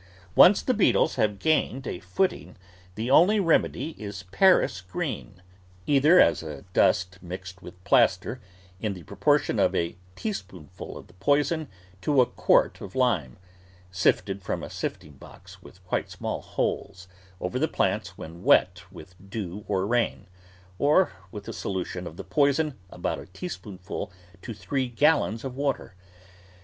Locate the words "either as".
5.85-6.41